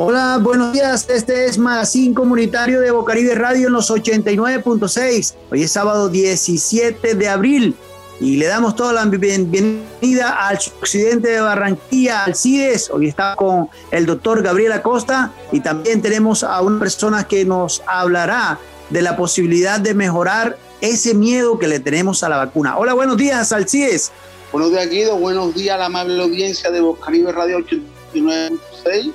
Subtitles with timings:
[0.00, 1.08] Hola, buenos días.
[1.10, 5.34] Este es Magazine Comunitario de Bocaribe Radio en los 89.6.
[5.50, 7.74] Hoy es sábado 17 de abril
[8.20, 12.90] y le damos toda la bienvenida al occidente de Barranquilla, al CIDES.
[12.90, 17.82] Hoy está con el doctor Gabriel Acosta y también tenemos a una persona que nos
[17.88, 18.60] hablará
[18.90, 22.78] de la posibilidad de mejorar ese miedo que le tenemos a la vacuna.
[22.78, 24.12] Hola, buenos días, Alcides.
[24.52, 25.16] Buenos días, Guido.
[25.16, 29.12] Buenos días a la amable audiencia de Bocaribe Radio 89.6.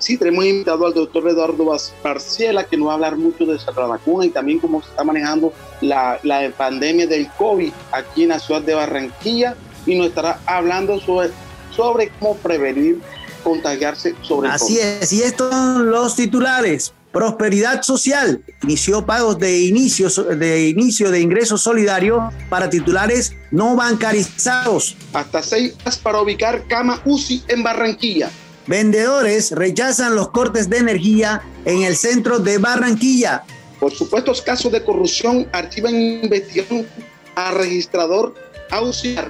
[0.00, 3.70] Sí, tenemos invitado al doctor Eduardo Barciela, que nos va a hablar mucho de esa
[3.70, 8.38] vacuna y también cómo se está manejando la, la pandemia del COVID aquí en la
[8.38, 11.30] ciudad de Barranquilla y nos estará hablando sobre,
[11.76, 13.00] sobre cómo prevenir
[13.44, 16.92] contagiarse sobre Así es, y estos son los titulares.
[17.12, 24.96] Prosperidad Social inició pagos de inicio, de inicio de ingreso solidario para titulares no bancarizados.
[25.12, 28.30] Hasta seis para ubicar cama UCI en Barranquilla.
[28.70, 33.42] Vendedores rechazan los cortes de energía en el centro de Barranquilla.
[33.80, 36.86] Por supuestos casos de corrupción, archivan investigación
[37.34, 38.32] a registrador
[38.70, 39.26] auxiliar.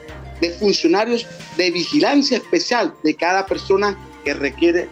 [0.42, 1.26] de funcionarios
[1.56, 4.90] de vigilancia especial de cada persona que requiere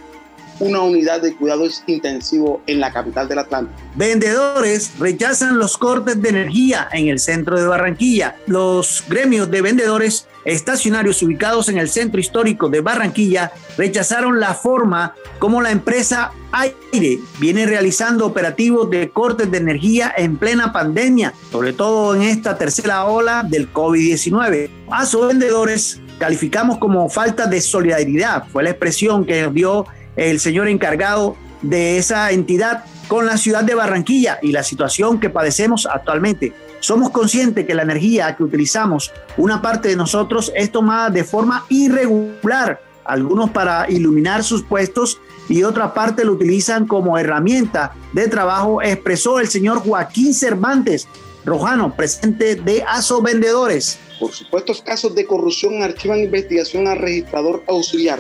[0.60, 3.82] una unidad de cuidados intensivo en la capital del Atlántico.
[3.96, 8.36] Vendedores rechazan los cortes de energía en el centro de Barranquilla.
[8.46, 15.14] Los gremios de vendedores estacionarios ubicados en el centro histórico de Barranquilla rechazaron la forma
[15.40, 21.72] como la empresa Aire viene realizando operativos de cortes de energía en plena pandemia, sobre
[21.74, 24.70] todo en esta tercera ola del COVID-19.
[24.92, 29.86] A sus vendedores calificamos como falta de solidaridad, fue la expresión que dio
[30.16, 35.30] el señor encargado de esa entidad con la ciudad de Barranquilla y la situación que
[35.30, 36.54] padecemos actualmente.
[36.82, 41.64] Somos conscientes que la energía que utilizamos, una parte de nosotros, es tomada de forma
[41.70, 48.82] irregular, algunos para iluminar sus puestos y otra parte lo utilizan como herramienta de trabajo,
[48.82, 51.08] expresó el señor Joaquín Cervantes
[51.46, 54.00] Rojano, presidente de ASO Vendedores.
[54.20, 58.20] Por supuestos casos de corrupción archivan investigación al registrador auxiliar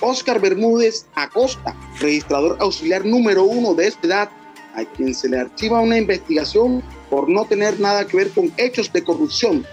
[0.00, 4.30] Oscar Bermúdez Acosta, registrador auxiliar número uno de esta edad,
[4.74, 8.92] a quien se le archiva una investigación por no tener nada que ver con hechos
[8.92, 9.66] de corrupción.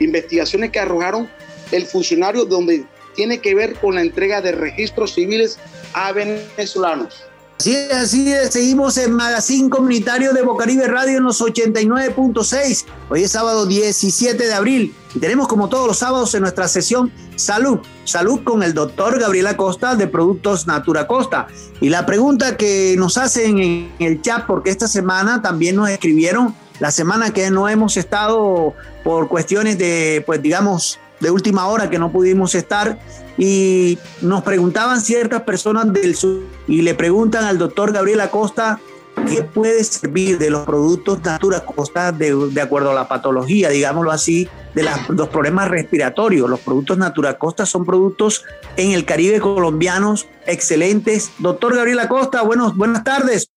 [0.00, 1.30] Investigaciones que arrojaron
[1.72, 2.84] el funcionario donde
[3.14, 5.58] tiene que ver con la entrega de registros civiles
[5.94, 7.24] a venezolanos.
[7.60, 8.54] Así es, así es.
[8.54, 12.86] Seguimos en Magazine Comunitario de Bocaribe Radio en los 89.6.
[13.10, 17.12] Hoy es sábado 17 de abril y tenemos como todos los sábados en nuestra sesión
[17.36, 17.80] Salud.
[18.04, 21.48] Salud con el doctor Gabriel Acosta de Productos Natura Costa.
[21.82, 26.54] Y la pregunta que nos hacen en el chat, porque esta semana también nos escribieron,
[26.80, 28.74] la semana que no hemos estado
[29.04, 32.98] por cuestiones de, pues digamos, de última hora que no pudimos estar
[33.38, 38.80] y nos preguntaban ciertas personas del sur y le preguntan al doctor Gabriel Acosta
[39.28, 44.10] qué puede servir de los productos Natura Costa de, de acuerdo a la patología, digámoslo
[44.10, 46.48] así, de los problemas respiratorios.
[46.48, 48.44] Los productos Natura Costa son productos
[48.76, 51.32] en el Caribe colombianos excelentes.
[51.38, 53.49] Doctor Gabriel Acosta, buenos, buenas tardes.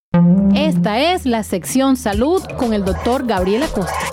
[0.56, 4.10] Esta es la sección salud con el doctor Gabriel Acosta.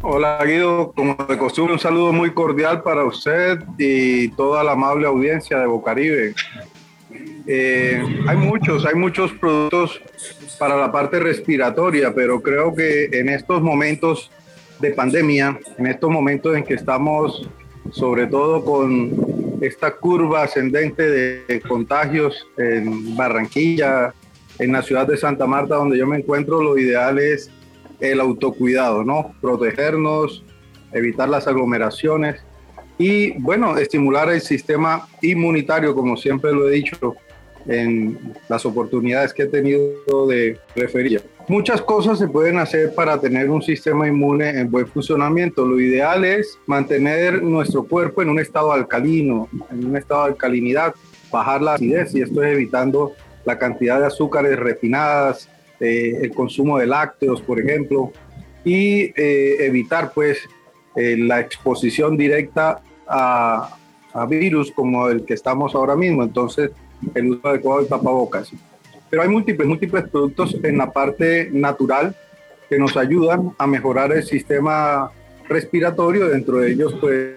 [0.00, 5.06] Hola Guido, como de costumbre un saludo muy cordial para usted y toda la amable
[5.06, 6.34] audiencia de Bocaribe.
[7.46, 10.00] Eh, hay muchos, hay muchos productos
[10.58, 14.30] para la parte respiratoria, pero creo que en estos momentos
[14.80, 17.48] de pandemia, en estos momentos en que estamos
[17.90, 24.14] sobre todo con esta curva ascendente de contagios en Barranquilla,
[24.58, 27.50] en la ciudad de Santa Marta, donde yo me encuentro, lo ideal es
[28.00, 29.34] el autocuidado, ¿no?
[29.40, 30.44] Protegernos,
[30.92, 32.42] evitar las aglomeraciones.
[32.98, 37.16] Y bueno, estimular el sistema inmunitario, como siempre lo he dicho
[37.66, 41.22] en las oportunidades que he tenido de referir.
[41.48, 45.64] Muchas cosas se pueden hacer para tener un sistema inmune en buen funcionamiento.
[45.64, 50.94] Lo ideal es mantener nuestro cuerpo en un estado alcalino, en un estado de alcalinidad,
[51.30, 53.12] bajar la acidez y esto es evitando
[53.48, 55.48] la cantidad de azúcares refinadas,
[55.80, 58.12] eh, el consumo de lácteos, por ejemplo,
[58.62, 60.38] y eh, evitar pues
[60.94, 63.74] eh, la exposición directa a,
[64.12, 66.22] a, virus como el que estamos ahora mismo.
[66.22, 66.72] Entonces,
[67.14, 68.52] el uso adecuado de tapabocas.
[69.08, 72.14] Pero hay múltiples, múltiples productos en la parte natural
[72.68, 75.10] que nos ayudan a mejorar el sistema
[75.48, 76.28] respiratorio.
[76.28, 77.36] Dentro de ellos, pues,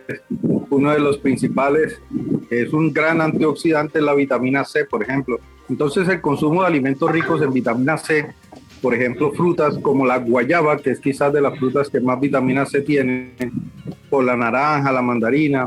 [0.70, 2.02] uno de los principales
[2.50, 5.40] es un gran antioxidante, la vitamina C, por ejemplo.
[5.72, 8.28] Entonces, el consumo de alimentos ricos en vitamina C,
[8.82, 12.66] por ejemplo, frutas como la guayaba, que es quizás de las frutas que más vitamina
[12.66, 13.32] C tienen,
[14.10, 15.66] o la naranja, la mandarina,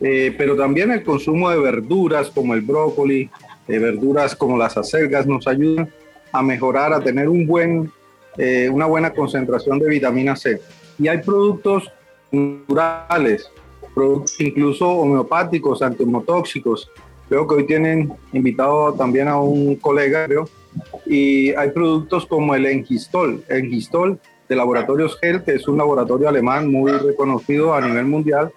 [0.00, 3.28] eh, pero también el consumo de verduras como el brócoli,
[3.66, 5.90] de verduras como las acelgas nos ayudan
[6.30, 7.90] a mejorar, a tener un buen,
[8.38, 10.60] eh, una buena concentración de vitamina C.
[11.00, 11.90] Y hay productos
[12.30, 13.50] naturales,
[13.92, 16.88] productos incluso homeopáticos, antihomotóxicos.
[17.32, 20.50] Creo que hoy tienen invitado también a un colega, creo,
[21.06, 24.20] y hay productos como el Engistol, Engistol
[24.50, 28.52] de Laboratorios Gel, que es un laboratorio alemán muy reconocido a nivel mundial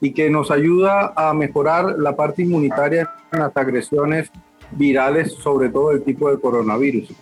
[0.00, 4.30] y que nos ayuda a mejorar la parte inmunitaria en las agresiones
[4.70, 7.12] virales, sobre todo el tipo de coronavirus.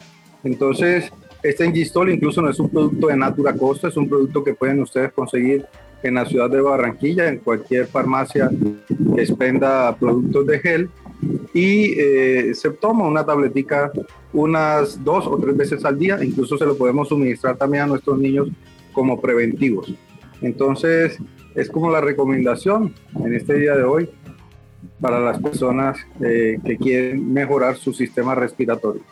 [0.45, 1.11] Entonces,
[1.43, 4.83] este Engistol incluso no es un producto de Natura Costa, es un producto que pueden
[4.83, 5.65] ustedes conseguir
[6.03, 8.51] en la ciudad de Barranquilla, en cualquier farmacia
[9.15, 10.91] que expenda productos de gel
[11.53, 13.91] y eh, se toma una tabletica
[14.32, 18.19] unas dos o tres veces al día, incluso se lo podemos suministrar también a nuestros
[18.19, 18.49] niños
[18.93, 19.93] como preventivos.
[20.41, 21.19] Entonces,
[21.55, 22.94] es como la recomendación
[23.25, 24.11] en este día de hoy
[25.00, 29.03] para las personas eh, que quieren mejorar su sistema respiratorio.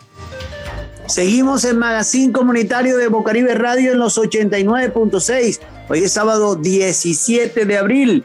[1.07, 5.61] Seguimos en Magazine Comunitario de Bocaribe Radio en los 89.6.
[5.89, 8.25] Hoy es sábado 17 de abril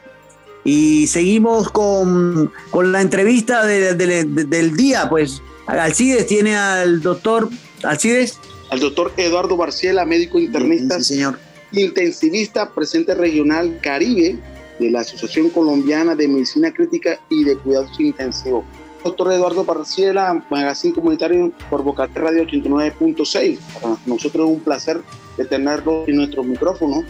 [0.64, 5.10] y seguimos con, con la entrevista del día.
[5.10, 7.50] Pues Alcides tiene al doctor
[7.84, 8.40] Alcides.
[8.70, 11.00] Al doctor Eduardo Barciela, médico internista.
[11.00, 11.40] Sí, señor.
[11.72, 14.38] Intensivista, presente regional Caribe
[14.80, 18.66] de la Asociación Colombiana de Medicina Crítica y de Cuidados Intensivos.
[19.04, 23.58] Doctor Eduardo Barciela, Magazine Comunitario por Bocate Radio 89.6.
[23.82, 25.02] Para nosotros es un placer
[25.38, 27.04] de tenerlo en nuestro micrófono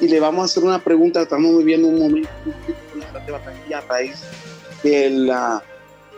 [0.00, 1.22] y le vamos a hacer una pregunta.
[1.22, 2.30] Estamos viviendo un momento
[3.26, 4.22] de Barranquilla a raíz
[4.82, 5.62] de la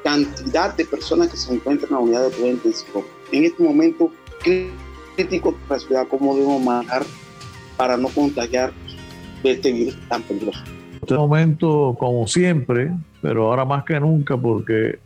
[0.05, 3.05] cantidad de personas que se encuentran en la unidad de cuidado intensivo.
[3.32, 4.11] En este momento
[5.17, 7.02] crítico para la ciudad, ¿cómo debemos manejar
[7.76, 8.73] para no contagiar
[9.43, 10.62] de este virus tan peligroso?
[11.00, 14.99] Este momento, como siempre, pero ahora más que nunca, porque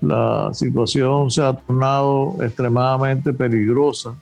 [0.00, 4.14] la situación se ha tornado extremadamente peligrosa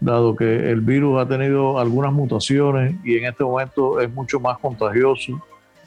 [0.00, 4.58] dado que el virus ha tenido algunas mutaciones y en este momento es mucho más
[4.58, 5.40] contagioso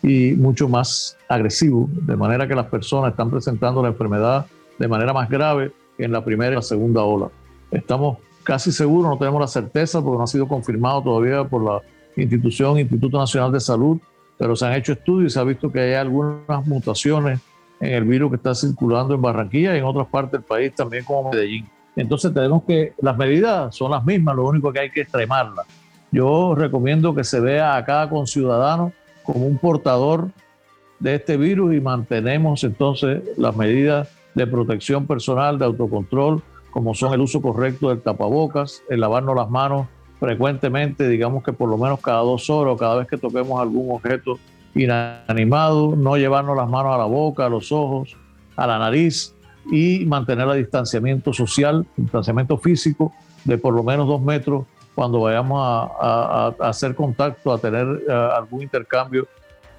[0.04, 4.46] y mucho más agresivo, de manera que las personas están presentando la enfermedad
[4.78, 7.30] de manera más grave que en la primera y la segunda ola.
[7.72, 11.82] Estamos casi seguros, no tenemos la certeza porque no ha sido confirmado todavía por la
[12.16, 14.00] institución, Instituto Nacional de Salud,
[14.38, 17.40] pero se han hecho estudios y se ha visto que hay algunas mutaciones
[17.80, 21.04] en el virus que está circulando en Barranquilla y en otras partes del país, también
[21.04, 21.68] como Medellín.
[21.96, 25.66] Entonces tenemos que, las medidas son las mismas, lo único que hay que extremarlas.
[26.12, 28.92] Yo recomiendo que se vea a cada conciudadano
[29.24, 30.30] como un portador
[31.00, 37.14] de este virus y mantenemos entonces las medidas de protección personal, de autocontrol, como son
[37.14, 39.88] el uso correcto del tapabocas, el lavarnos las manos
[40.20, 43.94] frecuentemente, digamos que por lo menos cada dos horas o cada vez que toquemos algún
[43.96, 44.38] objeto
[44.76, 48.16] inanimado, no llevarnos las manos a la boca, a los ojos,
[48.56, 49.36] a la nariz,
[49.70, 53.14] y mantener el distanciamiento social, distanciamiento físico
[53.44, 54.66] de por lo menos dos metros
[54.96, 59.28] cuando vayamos a, hacer contacto, a tener eh, algún intercambio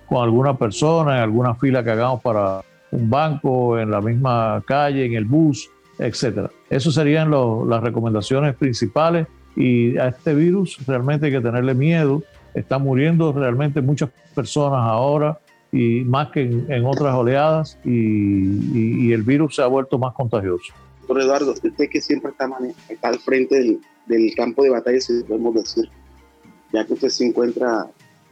[0.06, 5.04] con alguna persona, en alguna fila que hagamos para un banco, en la misma calle,
[5.04, 6.50] en el bus, etcétera.
[6.68, 12.22] Esas serían las recomendaciones principales y a este virus realmente hay que tenerle miedo.
[12.54, 15.38] Están muriendo realmente muchas personas ahora
[15.72, 20.72] y más que en, otras oleadas y, el virus se ha vuelto más contagioso.
[21.00, 22.48] Doctor Eduardo, usted que siempre está,
[22.88, 25.88] está al frente del, campo de batalla, si podemos decir,
[26.72, 27.86] ya que usted se encuentra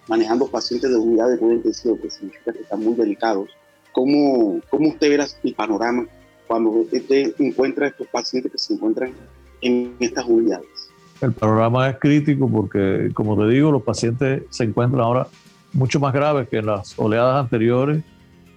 [0.08, 3.48] manejando pacientes de unidad de cuidado intensivo, que significa que están muy delicados,
[3.92, 6.06] ¿cómo, cómo usted ve el panorama
[6.46, 9.12] cuando usted encuentra a estos pacientes que se encuentran
[9.62, 10.68] en estas unidades?
[11.22, 15.28] El panorama es crítico porque, como te digo, los pacientes se encuentran ahora
[15.72, 18.02] mucho más graves que en las oleadas anteriores,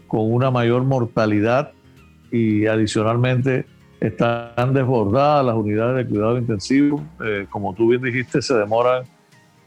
[0.08, 1.72] con una mayor mortalidad
[2.32, 3.66] y adicionalmente
[4.00, 7.04] están desbordadas las unidades de cuidado intensivo.
[7.24, 9.04] Eh, como tú bien dijiste, se demoran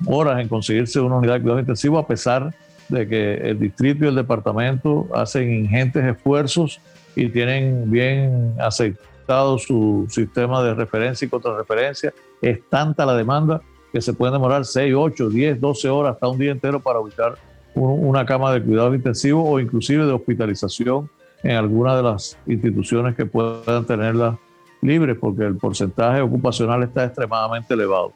[0.04, 2.54] horas en conseguirse una unidad de cuidado intensivo a pesar
[2.88, 6.80] de que el distrito y el departamento hacen ingentes esfuerzos
[7.16, 12.12] y tienen bien aceptado su sistema de referencia y contrarreferencia.
[12.42, 13.62] Es tanta la demanda
[13.96, 17.38] que se puede demorar 6, 8, 10, 12 horas, hasta un día entero para ubicar
[17.74, 21.08] una cama de cuidado intensivo o inclusive de hospitalización
[21.42, 24.36] en alguna de las instituciones que puedan tenerlas
[24.82, 28.12] libres, porque el porcentaje ocupacional está extremadamente elevado.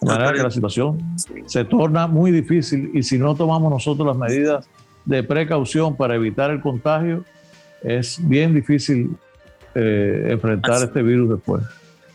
[0.00, 1.00] De manera que la situación
[1.46, 4.68] se torna muy difícil y si no tomamos nosotros las medidas
[5.04, 7.24] de precaución para evitar el contagio,
[7.82, 9.16] es bien difícil
[9.74, 11.64] eh, enfrentar este virus después.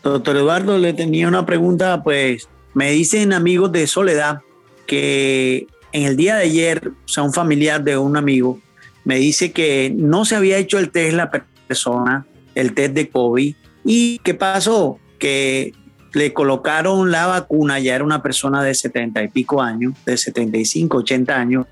[0.02, 4.40] Doctor Eduardo, le tenía una pregunta, pues me dicen amigos de Soledad
[4.86, 8.60] que en el día de ayer, o sea, un familiar de un amigo
[9.04, 11.30] me dice que no se había hecho el test la
[11.66, 13.54] persona, el test de COVID.
[13.84, 14.98] ¿Y qué pasó?
[15.18, 15.72] Que
[16.12, 20.98] le colocaron la vacuna, ya era una persona de 70 y pico años, de 75,
[20.98, 21.66] 80 años,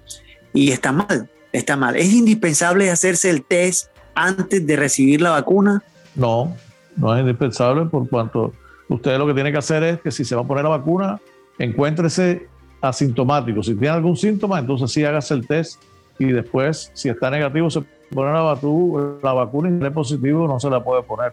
[0.53, 1.97] y está mal, está mal.
[1.97, 5.83] ¿Es indispensable hacerse el test antes de recibir la vacuna?
[6.15, 6.57] No,
[6.97, 8.53] no es indispensable por cuanto
[8.89, 11.21] usted lo que tiene que hacer es que si se va a poner la vacuna,
[11.59, 12.49] encuéntrese
[12.81, 13.63] asintomático.
[13.63, 15.83] Si tiene algún síntoma, entonces sí hágase el test
[16.19, 18.59] y después, si está negativo, se pone la,
[19.23, 21.33] la vacuna y si es positivo, no se la puede poner.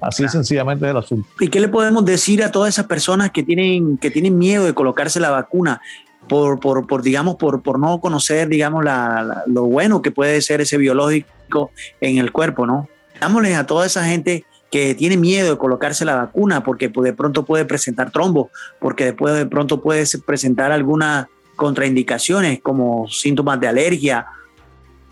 [0.00, 1.28] Así sencillamente es el asunto.
[1.40, 4.72] ¿Y qué le podemos decir a todas esas personas que tienen, que tienen miedo de
[4.72, 5.80] colocarse la vacuna?
[6.28, 10.60] Por, por, por digamos, por, por no conocer, digamos, la, lo bueno que puede ser
[10.60, 12.88] ese biológico en el cuerpo, ¿no?
[13.20, 17.44] Dámosles a toda esa gente que tiene miedo de colocarse la vacuna porque de pronto
[17.44, 24.26] puede presentar trombo, porque después de pronto puede presentar algunas contraindicaciones como síntomas de alergia.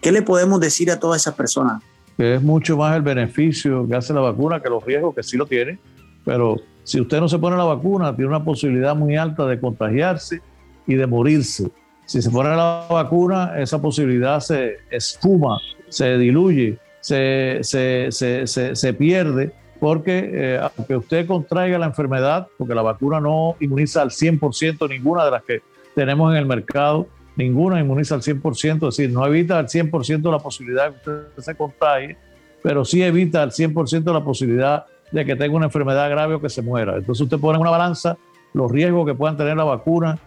[0.01, 1.83] ¿Qué le podemos decir a todas esas personas?
[2.17, 5.37] Que es mucho más el beneficio que hace la vacuna que los riesgos que sí
[5.37, 5.79] lo tiene,
[6.25, 10.41] pero si usted no se pone la vacuna, tiene una posibilidad muy alta de contagiarse
[10.87, 11.71] y de morirse.
[12.07, 15.59] Si se pone la vacuna, esa posibilidad se esfuma,
[15.91, 22.75] se diluye se, se, se, se pierde porque eh, aunque usted contraiga la enfermedad, porque
[22.75, 25.63] la vacuna no inmuniza al 100% ninguna de las que
[25.95, 30.39] tenemos en el mercado, ninguna inmuniza al 100%, es decir, no evita al 100% la
[30.39, 32.17] posibilidad de que usted se contagie,
[32.63, 36.49] pero sí evita al 100% la posibilidad de que tenga una enfermedad grave o que
[36.49, 36.97] se muera.
[36.97, 38.19] Entonces usted pone en una balanza
[38.53, 40.19] los riesgos que puedan tener la vacuna,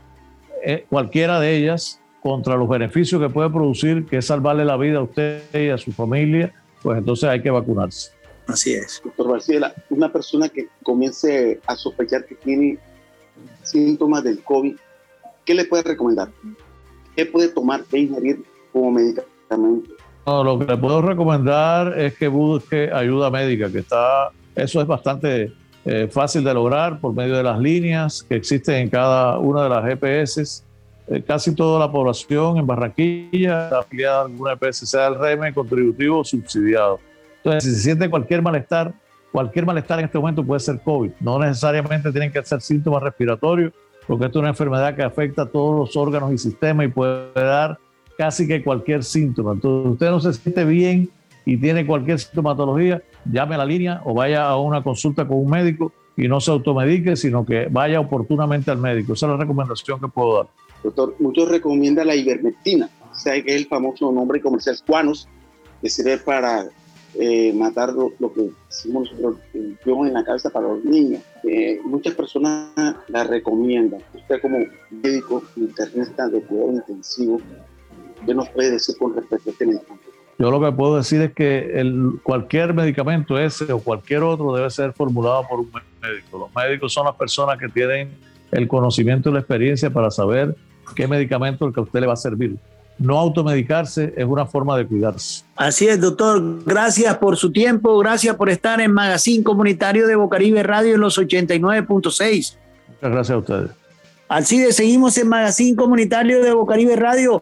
[0.64, 5.00] eh, cualquiera de ellas, contra los beneficios que puede producir, que es salvarle la vida
[5.00, 8.12] a usted y a su familia pues entonces hay que vacunarse.
[8.48, 9.02] Así es.
[9.04, 12.78] Doctor Barcela, una persona que comience a sospechar que tiene
[13.64, 14.76] síntomas del COVID,
[15.46, 16.30] ¿qué le puede recomendar?
[17.16, 19.92] ¿Qué puede tomar e ingerir como medicamento?
[20.26, 25.52] lo que le puedo recomendar es que busque ayuda médica, que está, eso es bastante
[25.84, 29.70] eh, fácil de lograr por medio de las líneas que existen en cada una de
[29.70, 30.64] las GPS
[31.20, 36.24] casi toda la población en Barranquilla está afiliada a alguna EPS, sea el régimen contributivo
[36.24, 37.00] subsidiado.
[37.38, 38.94] Entonces, si se siente cualquier malestar,
[39.32, 41.12] cualquier malestar en este momento puede ser COVID.
[41.20, 43.74] No necesariamente tienen que ser síntomas respiratorios,
[44.08, 47.32] porque esto es una enfermedad que afecta a todos los órganos y sistemas y puede
[47.34, 47.78] dar
[48.18, 49.54] casi que cualquier síntoma.
[49.54, 51.10] Entonces, usted no se siente bien
[51.46, 55.50] y tiene cualquier sintomatología, llame a la línea o vaya a una consulta con un
[55.50, 59.14] médico y no se automedique, sino que vaya oportunamente al médico.
[59.14, 60.48] Esa es la recomendación que puedo dar.
[60.84, 65.28] Doctor, muchos recomiendan la ivermectina, o sea, que es el famoso nombre comercial Squanos,
[65.82, 66.66] que sirve para
[67.20, 71.22] eh, matar lo, que decimos nosotros, en la cabeza para los niños.
[71.44, 72.72] Eh, muchas personas
[73.10, 74.02] la recomiendan.
[74.14, 74.60] Usted como
[74.90, 77.42] médico internista de cuidado intensivo,
[78.26, 80.12] ¿qué nos puede decir con respecto a este medicamento?
[80.40, 81.84] Yo lo que puedo decir es que
[82.24, 85.72] cualquier medicamento ese o cualquier otro debe ser formulado por un
[86.02, 86.40] médico.
[86.40, 88.10] Los médicos son las personas que tienen
[88.52, 90.56] el conocimiento y la experiencia para saber
[90.96, 92.58] qué medicamento el que a usted le va a servir.
[92.98, 95.44] No automedicarse es una forma de cuidarse.
[95.56, 96.64] Así es, doctor.
[96.66, 97.98] Gracias por su tiempo.
[97.98, 102.58] Gracias por estar en Magazine Comunitario de Bocaribe Radio en los 89.6.
[102.88, 103.72] Muchas gracias a ustedes.
[104.30, 107.42] Así de seguimos en Magazine Comunitario de Bocaribe Radio.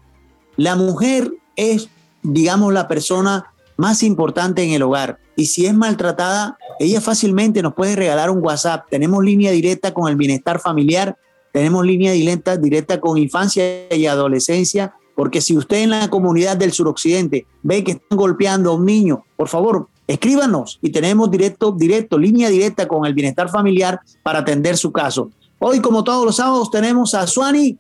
[0.58, 1.88] La mujer es,
[2.24, 7.74] digamos, la persona más importante en el hogar y si es maltratada ella fácilmente nos
[7.74, 8.86] puede regalar un WhatsApp.
[8.90, 11.16] Tenemos línea directa con el bienestar familiar,
[11.54, 13.64] tenemos línea directa, directa con infancia
[13.96, 18.76] y adolescencia, porque si usted en la comunidad del suroccidente ve que están golpeando a
[18.76, 24.00] un niño, por favor, escríbanos y tenemos directo, directo, línea directa con el bienestar familiar
[24.24, 25.32] para atender su caso.
[25.60, 27.78] Hoy, como todos los sábados, tenemos a Suani.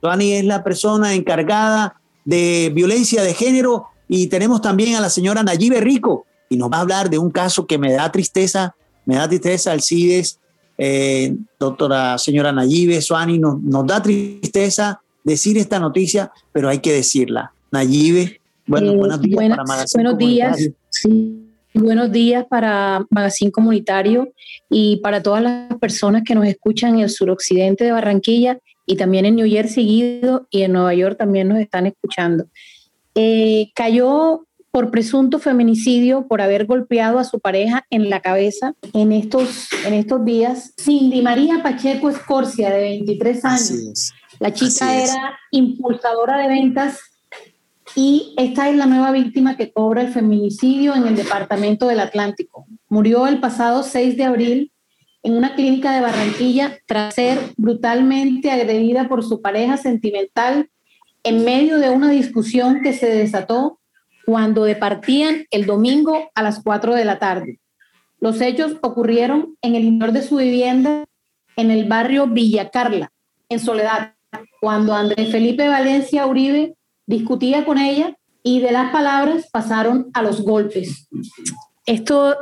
[0.00, 5.42] Suani es la persona encargada de violencia de género y tenemos también a la señora
[5.42, 8.74] Nayibe Rico y nos va a hablar de un caso que me da tristeza,
[9.06, 10.38] me da tristeza Alcides,
[10.76, 16.92] eh, doctora señora Nayibe, Suani, nos, nos da tristeza decir esta noticia, pero hay que
[16.92, 17.52] decirla.
[17.70, 20.58] Nayibe, bueno, eh, buenos días para Magazine Buenos días,
[21.74, 24.32] buenos días para Magazine Comunitario
[24.68, 29.26] y para todas las personas que nos escuchan en el suroccidente de Barranquilla y también
[29.26, 32.46] en New Jersey y en Nueva York también nos están escuchando.
[33.14, 39.12] Eh, cayó por presunto feminicidio por haber golpeado a su pareja en la cabeza en
[39.12, 40.72] estos, en estos días.
[40.80, 44.12] Cindy María Pacheco Escorcia, de 23 años.
[44.40, 47.11] La chica era impulsadora de ventas
[47.94, 52.66] y esta es la nueva víctima que cobra el feminicidio en el departamento del Atlántico.
[52.88, 54.72] Murió el pasado 6 de abril
[55.22, 60.70] en una clínica de Barranquilla tras ser brutalmente agredida por su pareja sentimental
[61.22, 63.78] en medio de una discusión que se desató
[64.24, 67.60] cuando departían el domingo a las 4 de la tarde.
[68.20, 71.04] Los hechos ocurrieron en el interior de su vivienda
[71.56, 73.12] en el barrio Villa Carla,
[73.48, 74.14] en Soledad,
[74.60, 76.76] cuando Andrés Felipe Valencia Uribe
[77.12, 81.08] discutía con ella y de las palabras pasaron a los golpes.
[81.86, 82.36] Esto,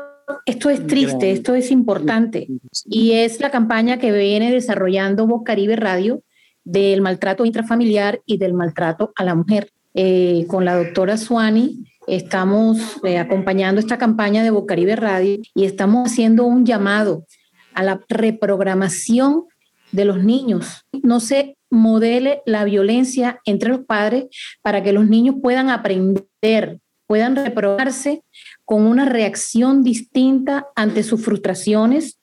[0.47, 2.47] esto es triste, esto es importante
[2.87, 6.23] y es la campaña que viene desarrollando Voz Caribe Radio
[6.65, 9.73] del maltrato intrafamiliar y del maltrato a la mujer.
[9.93, 16.11] Eh, con la doctora Suani estamos eh, acompañando esta campaña de Bocaribe Radio y estamos
[16.11, 17.27] haciendo un llamado
[17.75, 19.47] a la reprogramación
[19.91, 20.87] de los niños.
[21.03, 24.27] No se modele la violencia entre los padres
[24.63, 28.23] para que los niños puedan aprender, puedan reprogramarse
[28.65, 32.21] con una reacción distinta ante sus frustraciones,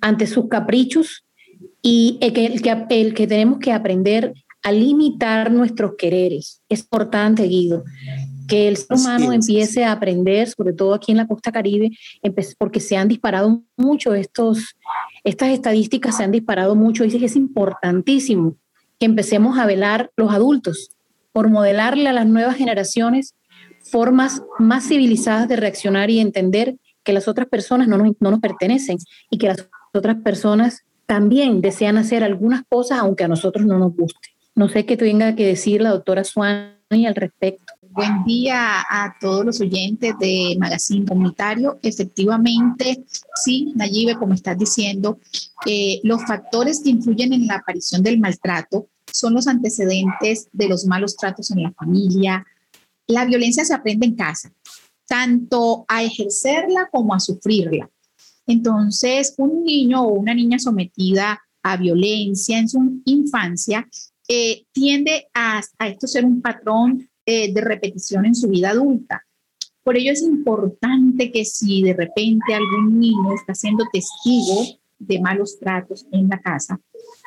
[0.00, 1.24] ante sus caprichos
[1.82, 6.62] y el que, el que, el que tenemos que aprender a limitar nuestros quereres.
[6.68, 7.84] Es importante, Guido,
[8.48, 11.90] que el ser humano empiece a aprender, sobre todo aquí en la costa caribe,
[12.58, 14.74] porque se han disparado mucho estos,
[15.22, 17.04] estas estadísticas se han disparado mucho.
[17.04, 18.56] Dice que es importantísimo
[18.98, 20.90] que empecemos a velar los adultos
[21.32, 23.34] por modelarle a las nuevas generaciones
[23.90, 28.40] formas más civilizadas de reaccionar y entender que las otras personas no nos, no nos
[28.40, 28.98] pertenecen
[29.30, 33.94] y que las otras personas también desean hacer algunas cosas aunque a nosotros no nos
[33.94, 34.30] guste.
[34.54, 37.73] No sé qué tenga que decir la doctora Suani al respecto.
[37.96, 41.78] Buen día a todos los oyentes de Magazine Comunitario.
[41.80, 43.04] Efectivamente,
[43.36, 45.20] sí, Nayibe, como estás diciendo,
[45.64, 50.86] eh, los factores que influyen en la aparición del maltrato son los antecedentes de los
[50.86, 52.44] malos tratos en la familia.
[53.06, 54.52] La violencia se aprende en casa,
[55.06, 57.88] tanto a ejercerla como a sufrirla.
[58.44, 63.88] Entonces, un niño o una niña sometida a violencia en su infancia
[64.26, 69.24] eh, tiende a, esto ser un patrón eh, de repetición en su vida adulta.
[69.82, 74.64] Por ello es importante que si de repente algún niño está siendo testigo
[74.98, 76.80] de malos tratos en la casa,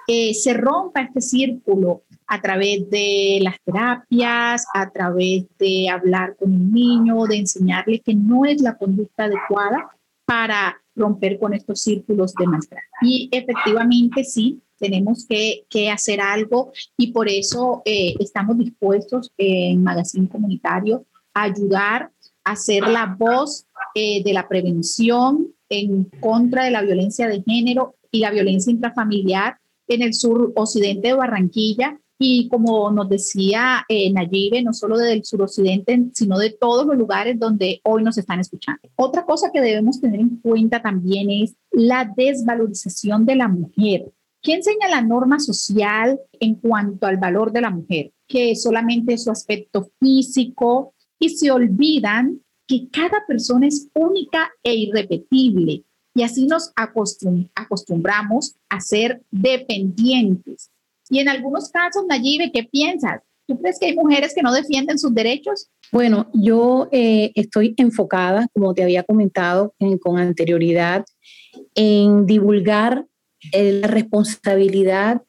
[0.07, 6.51] eh, se rompa este círculo a través de las terapias, a través de hablar con
[6.51, 9.96] un niño, de enseñarle que no es la conducta adecuada
[10.27, 12.83] para romper con estos círculos de maltrato.
[13.01, 20.27] Y efectivamente sí, tenemos que, hacer algo y por eso eh, estamos dispuestos en Magazine
[20.27, 22.11] Comunitario a ayudar
[22.43, 27.95] a ser la voz eh, de la prevención en contra de la violencia de género
[28.11, 34.11] y la violencia intrafamiliar en el sur occidente de Barranquilla y como nos decía eh,
[34.11, 38.81] Nayibe, no solo del suroccidente, sino de todos los lugares donde hoy nos están escuchando.
[38.95, 44.11] Otra cosa que debemos tener en cuenta también es la desvalorización de la mujer.
[44.41, 48.11] ¿Qué enseña la norma social en cuanto al valor de la mujer?
[48.27, 55.83] Que solamente su aspecto físico y se olvidan que cada persona es única e irrepetible
[56.17, 60.71] y así nos acostumbramos a ser dependientes.
[61.09, 63.21] Y en algunos casos, Nayibe, ¿qué piensas?
[63.47, 65.69] ¿Tú crees que hay mujeres que no defienden sus derechos?
[65.91, 71.05] Bueno, yo eh, estoy enfocada, como te había comentado con anterioridad,
[71.73, 73.05] en divulgar
[73.53, 75.21] eh, la responsabilidad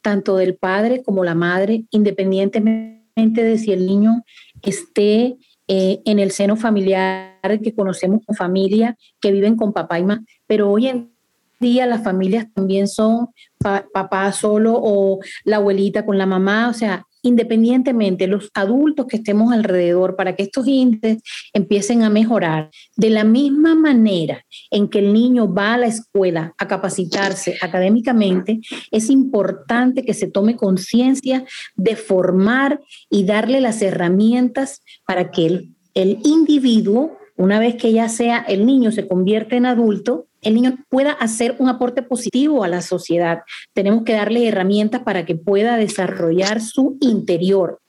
[0.00, 4.24] tanto del padre como la madre, independientemente de si el niño
[4.62, 5.36] esté
[5.66, 10.24] eh, en el seno familiar que conocemos con familia, que viven con papá y mamá,
[10.46, 11.12] pero hoy en
[11.60, 17.04] día las familias también son papá solo o la abuelita con la mamá, o sea,
[17.22, 22.70] independientemente los adultos que estemos alrededor para que estos índices empiecen a mejorar.
[22.96, 28.60] De la misma manera en que el niño va a la escuela a capacitarse académicamente,
[28.90, 31.44] es importante que se tome conciencia
[31.76, 38.08] de formar y darle las herramientas para que el, el individuo, una vez que ya
[38.08, 42.68] sea el niño se convierte en adulto, el niño pueda hacer un aporte positivo a
[42.68, 43.40] la sociedad.
[43.74, 47.80] Tenemos que darle herramientas para que pueda desarrollar su interior,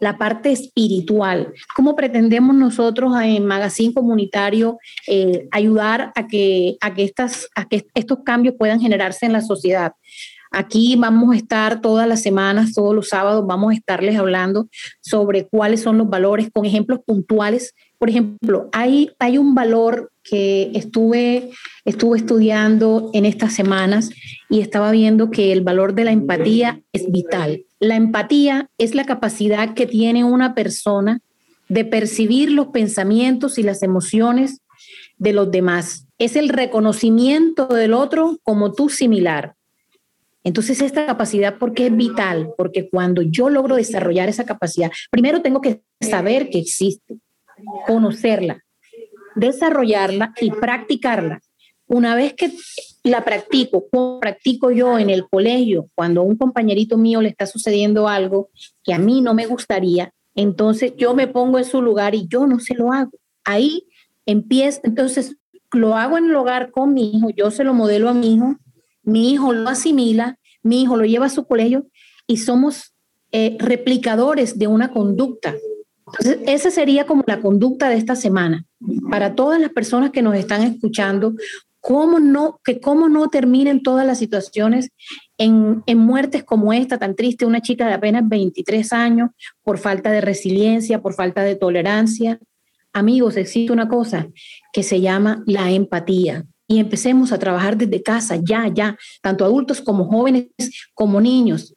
[0.00, 1.52] la parte espiritual.
[1.74, 7.86] ¿Cómo pretendemos nosotros en Magazine Comunitario eh, ayudar a que, a, que estas, a que
[7.94, 9.92] estos cambios puedan generarse en la sociedad?
[10.50, 14.68] Aquí vamos a estar todas las semanas, todos los sábados, vamos a estarles hablando
[15.00, 17.74] sobre cuáles son los valores con ejemplos puntuales.
[17.98, 21.50] Por ejemplo, hay, hay un valor que estuve,
[21.84, 24.10] estuve estudiando en estas semanas
[24.48, 27.64] y estaba viendo que el valor de la empatía es vital.
[27.78, 31.20] La empatía es la capacidad que tiene una persona
[31.68, 34.60] de percibir los pensamientos y las emociones
[35.18, 36.06] de los demás.
[36.18, 39.54] Es el reconocimiento del otro como tú similar.
[40.44, 42.50] Entonces, esta capacidad, ¿por qué es vital?
[42.56, 47.18] Porque cuando yo logro desarrollar esa capacidad, primero tengo que saber que existe,
[47.84, 48.62] conocerla,
[49.36, 51.40] desarrollarla y practicarla.
[51.86, 52.52] Una vez que
[53.04, 57.46] la practico, como practico yo en el colegio, cuando a un compañerito mío le está
[57.46, 58.50] sucediendo algo
[58.82, 62.46] que a mí no me gustaría, entonces yo me pongo en su lugar y yo
[62.48, 63.12] no se lo hago.
[63.44, 63.86] Ahí
[64.26, 65.36] empiezo, entonces
[65.72, 68.56] lo hago en el hogar con mi hijo, yo se lo modelo a mi hijo
[69.06, 71.86] mi hijo lo asimila, mi hijo lo lleva a su colegio
[72.26, 72.92] y somos
[73.30, 75.54] eh, replicadores de una conducta.
[76.06, 78.64] Entonces, esa sería como la conducta de esta semana.
[79.10, 81.34] Para todas las personas que nos están escuchando,
[81.80, 84.90] cómo no, que cómo no terminen todas las situaciones
[85.38, 89.30] en, en, muertes como esta, tan triste, una chica de apenas 23 años,
[89.62, 92.38] por falta de resiliencia, por falta de tolerancia.
[92.92, 94.28] Amigos, existe una cosa
[94.72, 99.80] que se llama la empatía y empecemos a trabajar desde casa, ya, ya, tanto adultos
[99.80, 100.48] como jóvenes,
[100.94, 101.74] como niños,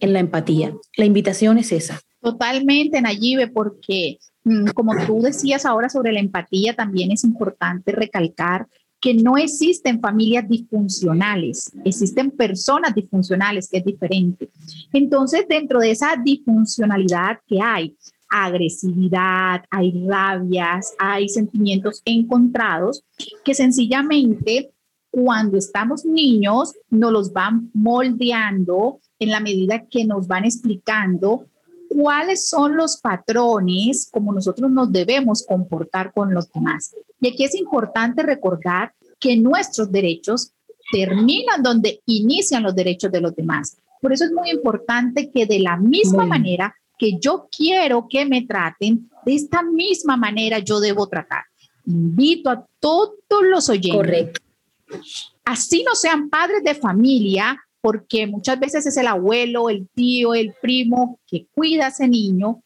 [0.00, 0.74] en la empatía.
[0.96, 2.00] La invitación es esa.
[2.26, 8.66] Totalmente, Nayibe, porque mm, como tú decías ahora sobre la empatía, también es importante recalcar
[9.00, 14.50] que no existen familias disfuncionales, existen personas disfuncionales, que es diferente.
[14.92, 17.96] Entonces, dentro de esa disfuncionalidad que hay,
[18.28, 23.04] agresividad, hay rabias, hay sentimientos encontrados
[23.44, 24.72] que sencillamente
[25.12, 31.46] cuando estamos niños nos los van moldeando en la medida que nos van explicando
[31.88, 36.94] cuáles son los patrones como nosotros nos debemos comportar con los demás.
[37.20, 40.52] Y aquí es importante recordar que nuestros derechos
[40.92, 43.76] terminan donde inician los derechos de los demás.
[44.00, 48.42] Por eso es muy importante que de la misma manera que yo quiero que me
[48.42, 51.44] traten, de esta misma manera yo debo tratar.
[51.86, 54.00] Invito a todos los oyentes.
[54.00, 54.40] Correcto.
[55.44, 60.56] Así no sean padres de familia, porque muchas veces es el abuelo, el tío, el
[60.60, 62.64] primo que cuida a ese niño,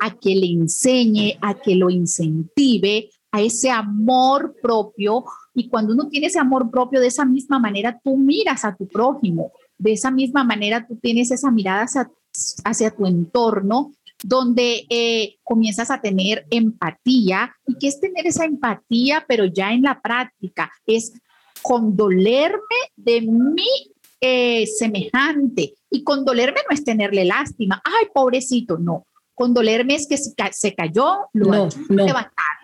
[0.00, 5.24] a que le enseñe, a que lo incentive, a ese amor propio.
[5.54, 8.86] Y cuando uno tiene ese amor propio, de esa misma manera tú miras a tu
[8.86, 12.08] prójimo, de esa misma manera tú tienes esa mirada hacia
[12.64, 17.56] hacia tu entorno, donde eh, comienzas a tener empatía.
[17.66, 20.70] ¿Y qué es tener esa empatía, pero ya en la práctica?
[20.86, 21.12] Es
[21.60, 22.60] condolerme
[22.94, 23.93] de mi
[24.26, 25.74] eh, semejante.
[25.90, 27.82] Y condolerme no es tenerle lástima.
[27.84, 29.06] Ay, pobrecito, no.
[29.34, 32.54] Condolerme es que se, cayó, lo no, ayudo a levantar.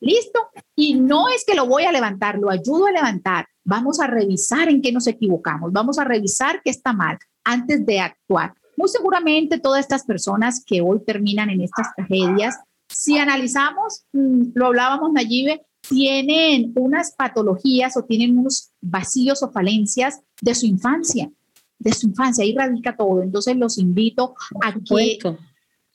[0.00, 0.48] ¿Listo?
[0.74, 3.46] Y no es que lo voy a levantar, lo ayudo a levantar.
[3.64, 8.00] Vamos a revisar en qué nos equivocamos, vamos a revisar qué está mal antes de
[8.00, 8.54] actuar.
[8.76, 12.58] Muy seguramente todas estas personas que hoy terminan en estas tragedias,
[12.88, 20.20] si analizamos, mm, lo hablábamos Nayibe, tienen unas patologías o tienen unos vacíos o falencias
[20.40, 21.30] de su infancia,
[21.78, 23.22] de su infancia, ahí radica todo.
[23.22, 25.18] Entonces los invito a que,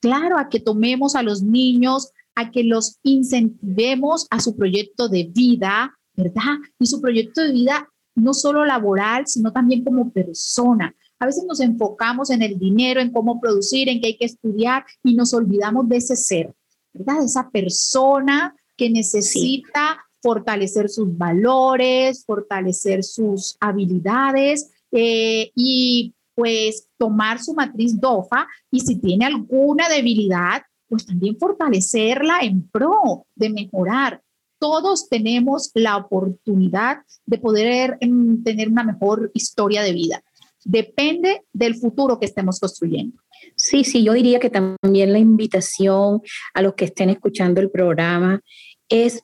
[0.01, 5.25] claro, a que tomemos a los niños, a que los incentivemos a su proyecto de
[5.25, 6.57] vida, ¿verdad?
[6.79, 10.95] Y su proyecto de vida no solo laboral, sino también como persona.
[11.19, 14.85] A veces nos enfocamos en el dinero, en cómo producir, en qué hay que estudiar
[15.03, 16.53] y nos olvidamos de ese ser,
[16.93, 17.19] ¿verdad?
[17.19, 27.39] De esa persona que necesita fortalecer sus valores, fortalecer sus habilidades eh, y pues tomar
[27.39, 34.21] su matriz DOFA y si tiene alguna debilidad, pues también fortalecerla en pro de mejorar.
[34.59, 40.23] Todos tenemos la oportunidad de poder em, tener una mejor historia de vida.
[40.63, 43.22] Depende del futuro que estemos construyendo.
[43.55, 46.21] Sí, sí, yo diría que también la invitación
[46.53, 48.41] a los que estén escuchando el programa
[48.89, 49.23] es,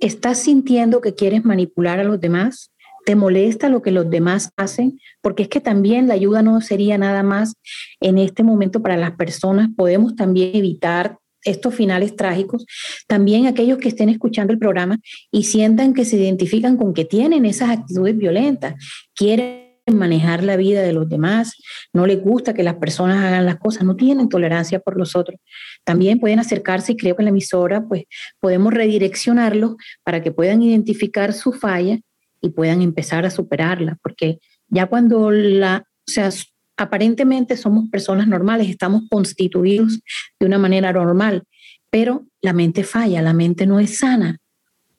[0.00, 2.70] ¿estás sintiendo que quieres manipular a los demás?
[3.04, 5.00] ¿Te molesta lo que los demás hacen?
[5.22, 7.54] Porque es que también la ayuda no sería nada más
[8.00, 9.68] en este momento para las personas.
[9.76, 12.66] Podemos también evitar estos finales trágicos,
[13.06, 14.98] también aquellos que estén escuchando el programa
[15.30, 18.74] y sientan que se identifican con que tienen esas actitudes violentas,
[19.14, 19.57] quieren
[19.94, 21.54] manejar la vida de los demás,
[21.92, 25.40] no les gusta que las personas hagan las cosas, no tienen tolerancia por los otros.
[25.84, 28.04] También pueden acercarse y creo que en la emisora pues
[28.40, 31.98] podemos redireccionarlos para que puedan identificar su falla
[32.40, 36.30] y puedan empezar a superarla, porque ya cuando la, o sea,
[36.76, 40.00] aparentemente somos personas normales, estamos constituidos
[40.38, 41.42] de una manera normal,
[41.90, 44.38] pero la mente falla, la mente no es sana,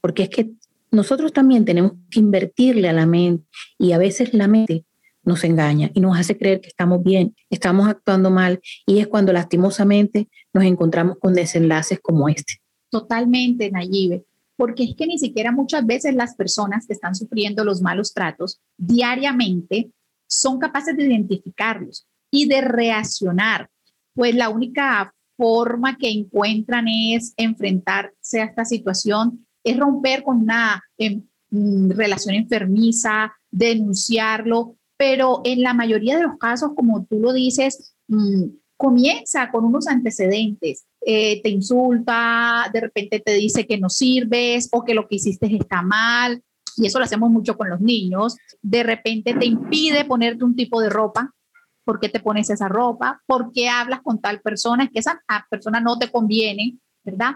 [0.02, 0.52] porque es que
[0.92, 3.46] nosotros también tenemos que invertirle a la mente
[3.78, 4.86] y a veces la mente
[5.24, 9.32] nos engaña y nos hace creer que estamos bien, estamos actuando mal y es cuando
[9.32, 12.56] lastimosamente nos encontramos con desenlaces como este.
[12.90, 14.24] Totalmente, Nayibe,
[14.56, 18.60] porque es que ni siquiera muchas veces las personas que están sufriendo los malos tratos
[18.78, 19.92] diariamente
[20.28, 23.70] son capaces de identificarlos y de reaccionar,
[24.14, 30.84] pues la única forma que encuentran es enfrentarse a esta situación es romper con una
[30.98, 37.34] em, mm, relación enfermiza, denunciarlo, pero en la mayoría de los casos, como tú lo
[37.34, 38.44] dices, mm,
[38.78, 40.86] comienza con unos antecedentes.
[41.02, 45.54] Eh, te insulta, de repente te dice que no sirves o que lo que hiciste
[45.56, 46.42] está mal,
[46.80, 48.38] y eso lo hacemos mucho con los niños.
[48.62, 51.34] De repente te impide ponerte un tipo de ropa.
[51.84, 53.22] ¿Por qué te pones esa ropa?
[53.26, 54.86] ¿Por qué hablas con tal persona?
[54.86, 57.36] Es que esa persona no te conviene, ¿verdad?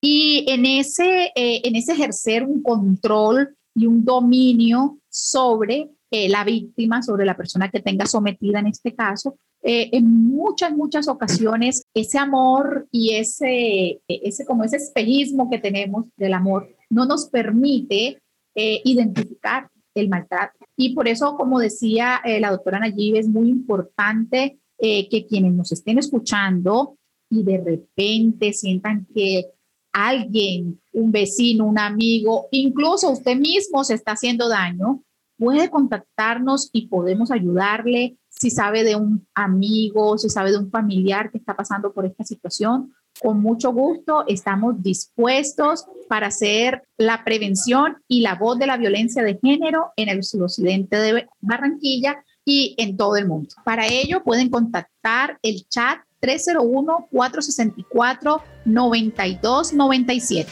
[0.00, 6.44] Y en ese, eh, en ese ejercer un control y un dominio sobre eh, la
[6.44, 11.82] víctima, sobre la persona que tenga sometida en este caso, eh, en muchas, muchas ocasiones
[11.94, 18.20] ese amor y ese, ese, como ese espejismo que tenemos del amor no nos permite
[18.58, 20.64] identificar el maltrato.
[20.78, 25.98] Y por eso, como decía la doctora Nayib, es muy importante que quienes nos estén
[25.98, 26.96] escuchando
[27.28, 29.50] y de repente sientan que
[29.96, 35.02] alguien, un vecino, un amigo, incluso usted mismo se está haciendo daño,
[35.38, 41.30] puede contactarnos y podemos ayudarle si sabe de un amigo, si sabe de un familiar
[41.30, 42.92] que está pasando por esta situación.
[43.22, 49.22] Con mucho gusto estamos dispuestos para hacer la prevención y la voz de la violencia
[49.22, 53.54] de género en el suroccidente de Barranquilla y en todo el mundo.
[53.64, 56.00] Para ello pueden contactar el chat
[58.66, 60.46] 301-464-9297.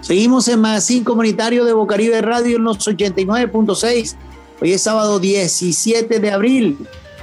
[0.00, 4.16] Seguimos en Magazine Comunitario de Bocaribe Radio en los 89.6.
[4.60, 6.76] Hoy es sábado 17 de abril.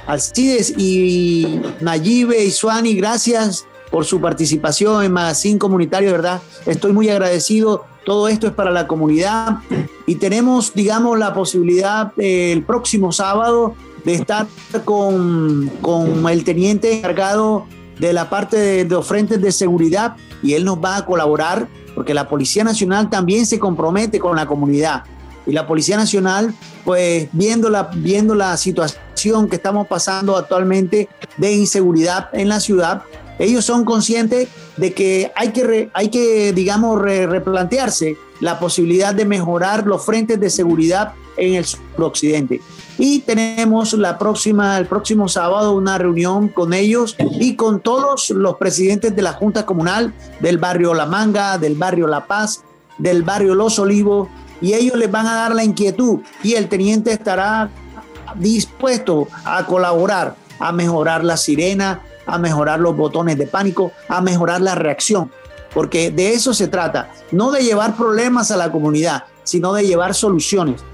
[0.06, 6.42] Alcides y Nayibe y Suani, gracias por su participación en Magazine Comunitario, ¿verdad?
[6.66, 7.84] Estoy muy agradecido.
[8.04, 9.58] Todo esto es para la comunidad
[10.08, 14.46] y tenemos, digamos, la posibilidad eh, el próximo sábado de estar
[14.84, 17.66] con, con el teniente encargado
[17.98, 22.14] de la parte de, los frentes de seguridad y él nos va a colaborar porque
[22.14, 25.04] la Policía Nacional también se compromete con la comunidad.
[25.46, 31.52] Y la Policía Nacional, pues viendo la, viendo la situación que estamos pasando actualmente de
[31.52, 33.02] inseguridad en la ciudad,
[33.38, 39.86] ellos son conscientes de que hay que, hay que digamos, replantearse la posibilidad de mejorar
[39.86, 41.12] los frentes de seguridad
[41.42, 42.60] en el suroccidente.
[42.98, 48.56] Y tenemos la próxima, el próximo sábado una reunión con ellos y con todos los
[48.56, 52.62] presidentes de la Junta Comunal del barrio La Manga, del barrio La Paz,
[52.98, 54.28] del barrio Los Olivos,
[54.60, 57.70] y ellos les van a dar la inquietud y el teniente estará
[58.36, 64.60] dispuesto a colaborar, a mejorar la sirena, a mejorar los botones de pánico, a mejorar
[64.60, 65.32] la reacción,
[65.74, 70.14] porque de eso se trata, no de llevar problemas a la comunidad, sino de llevar
[70.14, 70.84] soluciones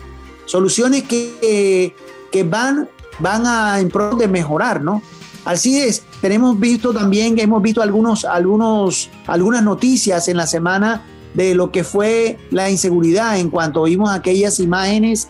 [0.48, 1.94] soluciones que,
[2.32, 5.02] que van, van a en pro de mejorar, ¿no?
[5.44, 11.54] Así es, tenemos visto también, hemos visto algunos, algunos, algunas noticias en la semana de
[11.54, 15.28] lo que fue la inseguridad en cuanto vimos aquellas imágenes,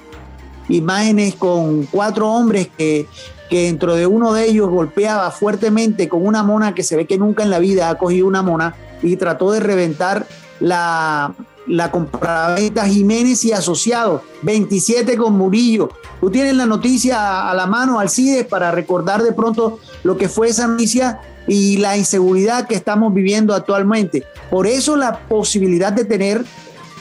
[0.69, 3.07] imágenes con cuatro hombres que,
[3.51, 7.19] que dentro de uno de ellos golpeaba fuertemente con una mona que se ve que
[7.19, 10.27] nunca en la vida ha cogido una mona y trató de reventar
[10.61, 11.35] la,
[11.69, 18.01] la compraventa Jiménez y Asociados, 27 con Murillo, Tú tienes la noticia a la mano,
[18.01, 23.15] Alcides, para recordar de pronto lo que fue esa noticia y la inseguridad que estamos
[23.15, 24.25] viviendo actualmente.
[24.51, 26.45] Por eso la posibilidad de tener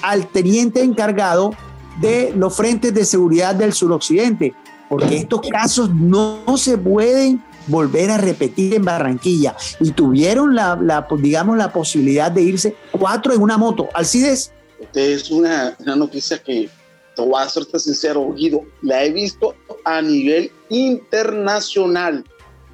[0.04, 1.56] al teniente encargado
[2.00, 4.54] de los frentes de seguridad del suroccidente,
[4.88, 11.08] porque estos casos no, se pueden volver a repetir en Barranquilla y tuvieron la, la,
[11.18, 13.90] digamos la posibilidad de irse cuatro en una moto.
[13.96, 14.54] Alcides.
[14.94, 16.70] Es una, una noticia que
[17.16, 22.24] te voy a serte sincero, Guido, la he visto a nivel internacional,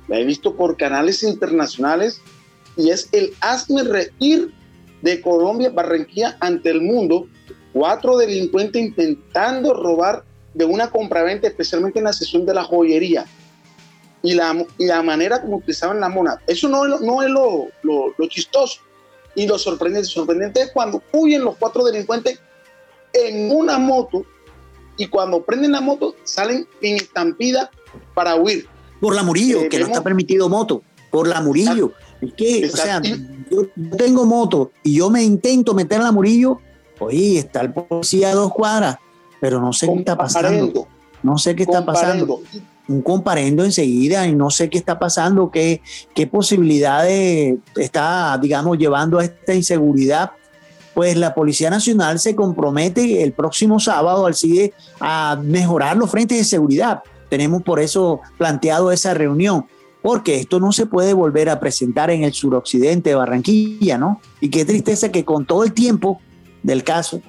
[0.08, 2.20] la he visto por canales internacionales
[2.76, 4.54] y es el hazme reír
[5.02, 7.28] de Colombia, Barranquilla ante el mundo.
[7.72, 13.26] Cuatro delincuentes intentando robar de una compraventa, especialmente en la sesión de la joyería.
[14.22, 16.42] Y la, la manera como utilizaban la mona.
[16.48, 18.82] Eso no no es lo, lo, lo chistoso
[19.36, 20.08] y lo sorprendente.
[20.08, 22.39] Sorprendente es cuando huyen los cuatro delincuentes
[23.13, 24.26] en una moto
[24.98, 27.69] y cuando prenden la moto salen en estampida
[28.13, 28.67] para huir.
[29.00, 31.93] Por la Murillo, eh, que no está permitido moto, por la Murillo.
[32.22, 33.67] Es que, o sea, yo
[33.98, 36.60] tengo moto y yo me intento meter a la Murillo,
[37.00, 38.98] oye, está el policía a dos cuadras,
[39.41, 40.88] pero no sé qué está pasando.
[41.22, 42.41] No sé qué está pasando.
[42.88, 45.82] Un comparendo enseguida y no sé qué está pasando, qué,
[46.13, 50.32] qué posibilidades está, digamos, llevando a esta inseguridad
[50.93, 56.38] pues la Policía Nacional se compromete el próximo sábado al CIDE a mejorar los frentes
[56.38, 57.02] de seguridad.
[57.30, 59.65] Tenemos por eso planteado esa reunión,
[60.02, 64.22] porque esto no se puede volver a presentar en el suroccidente de Barranquilla, ¿no?
[64.39, 66.22] Y qué tristeza que con todo el tiempo
[66.62, 67.22] del caso,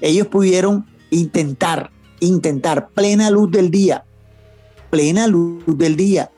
[0.00, 4.04] ellos pudieron intentar, intentar plena luz del día,
[4.90, 6.30] plena luz del día,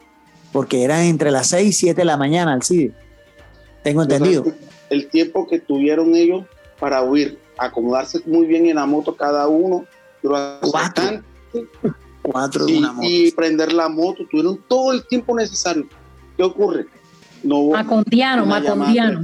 [0.52, 2.92] porque era entre las 6 y 7 de la mañana al CIDE.
[3.82, 4.44] Tengo entendido
[4.92, 6.44] el tiempo que tuvieron ellos
[6.78, 9.86] para huir, acomodarse muy bien en la moto cada uno,
[10.20, 11.22] cuatro,
[12.22, 13.08] cuatro de una moto.
[13.08, 15.88] y prender la moto, tuvieron todo el tiempo necesario.
[16.36, 16.86] ¿Qué ocurre?
[17.42, 19.20] No hubo Macondiano, Macondiano.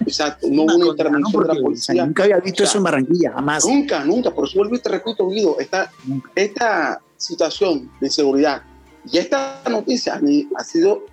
[0.00, 2.06] Exacto, no hubo una intervención de la policía.
[2.06, 3.64] Nunca había visto eso en Barranquilla, jamás.
[3.66, 4.30] Nunca, nunca.
[4.30, 5.90] Por eso vuelvo y te repito, Guido, esta,
[6.34, 8.62] esta situación de seguridad
[9.10, 10.20] y esta noticia
[10.56, 11.04] ha sido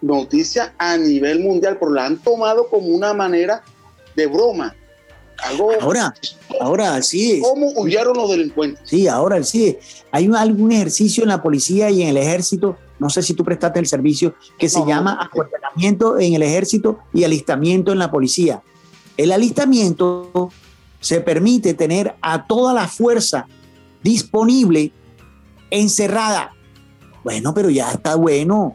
[0.00, 3.62] noticia a nivel mundial, pero la han tomado como una manera
[4.14, 4.74] de broma.
[5.80, 6.14] ahora,
[6.60, 7.40] ahora sí.
[7.42, 8.88] ¿Cómo huyeron los delincuentes?
[8.88, 9.76] Sí, ahora sí.
[10.10, 13.78] Hay algún ejercicio en la policía y en el ejército, no sé si tú prestaste
[13.78, 18.62] el servicio, que se llama acuartelamiento en el ejército y alistamiento en la policía.
[19.16, 20.50] El alistamiento
[21.00, 23.46] se permite tener a toda la fuerza
[24.02, 24.92] disponible,
[25.70, 26.52] encerrada.
[27.24, 28.74] Bueno, pero ya está bueno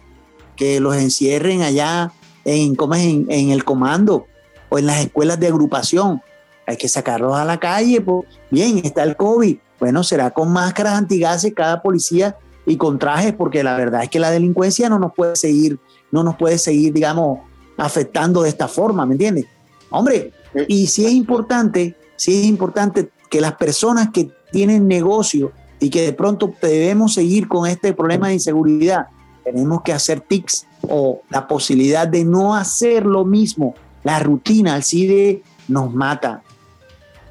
[0.55, 2.11] que los encierren allá
[2.45, 4.27] en, en, en el comando
[4.69, 6.21] o en las escuelas de agrupación.
[6.65, 8.01] Hay que sacarlos a la calle.
[8.01, 8.27] Pues.
[8.51, 9.57] Bien, está el COVID.
[9.79, 14.19] Bueno, será con máscaras antigases cada policía y con trajes, porque la verdad es que
[14.19, 15.79] la delincuencia no nos puede seguir,
[16.11, 17.39] no nos puede seguir, digamos,
[17.77, 19.45] afectando de esta forma, ¿me entiendes?
[19.89, 20.31] Hombre,
[20.67, 25.51] y si es importante, si es importante que las personas que tienen negocio
[25.83, 29.07] y que de pronto debemos seguir con este problema de inseguridad,
[29.43, 33.75] tenemos que hacer tics o la posibilidad de no hacer lo mismo.
[34.01, 36.41] La rutina al CIDE nos mata.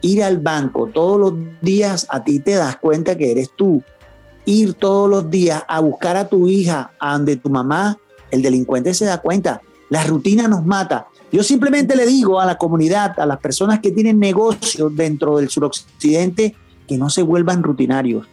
[0.02, 3.82] Ir al banco todos los días, a ti te das cuenta que eres tú.
[4.44, 7.96] Ir todos los días a buscar a tu hija, a donde tu mamá,
[8.30, 9.62] el delincuente se da cuenta.
[9.88, 11.06] La rutina nos mata.
[11.30, 15.48] Yo simplemente le digo a la comunidad, a las personas que tienen negocios dentro del
[15.48, 16.54] suroccidente,
[16.86, 18.26] que no se vuelvan rutinarios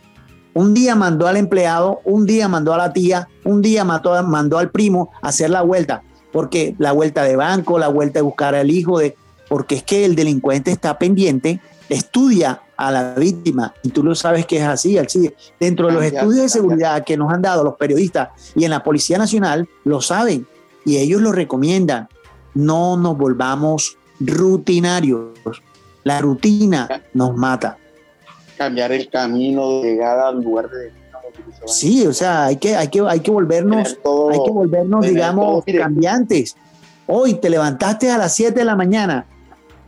[0.53, 4.57] un día mandó al empleado, un día mandó a la tía, un día mandó, mandó
[4.57, 8.55] al primo a hacer la vuelta, porque la vuelta de banco, la vuelta de buscar
[8.55, 9.15] al hijo, de,
[9.47, 14.45] porque es que el delincuente está pendiente, estudia a la víctima, y tú lo sabes
[14.45, 15.33] que es así, así.
[15.59, 18.83] Dentro de los estudios de seguridad que nos han dado los periodistas y en la
[18.83, 20.47] Policía Nacional, lo saben,
[20.85, 22.07] y ellos lo recomiendan.
[22.53, 25.29] No nos volvamos rutinarios.
[26.03, 27.77] La rutina nos mata
[28.60, 30.91] cambiar el camino de llegada al lugar de
[31.65, 33.98] Sí, o sea, hay que, hay que, hay que volvernos,
[34.32, 36.58] hay que volvernos, digamos, cambiantes.
[37.08, 39.26] Hoy te levantaste a las 7 de la mañana,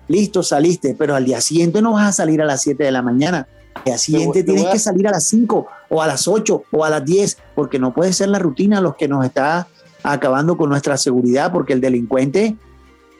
[0.07, 3.01] listo, saliste, pero al día siguiente no vas a salir a las 7 de la
[3.01, 3.47] mañana.
[3.73, 6.89] Al día siguiente tienes que salir a las 5 o a las 8 o a
[6.89, 9.67] las 10, porque no puede ser la rutina los que nos está
[10.03, 12.55] acabando con nuestra seguridad, porque el delincuente,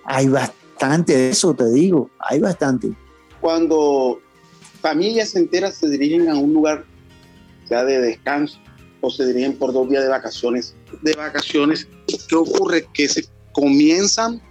[0.06, 2.92] hay bastante de eso, te digo, hay bastante.
[3.42, 4.20] Cuando
[4.82, 6.86] familias enteras se dirigen a un lugar
[7.70, 8.60] ya de descanso
[9.02, 10.76] o se dirigen por dos días de vacaciones.
[11.02, 11.88] De vacaciones,
[12.28, 12.88] ¿qué ocurre?
[12.94, 14.42] Que se comienzan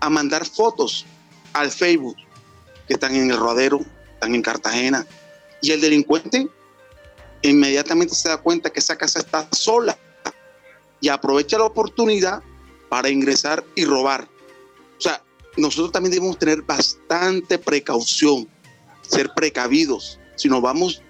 [0.00, 1.06] a mandar fotos
[1.52, 2.16] al Facebook
[2.86, 3.80] que están en el rodero,
[4.14, 5.06] están en Cartagena.
[5.62, 6.48] Y el delincuente
[7.42, 9.96] inmediatamente se da cuenta que esa casa está sola
[11.00, 12.42] y aprovecha la oportunidad
[12.88, 14.28] para ingresar y robar.
[14.98, 15.22] O sea,
[15.56, 18.48] nosotros también debemos tener bastante precaución,
[19.10, 20.18] ser precavidos.
[20.36, 21.02] Si nos vamos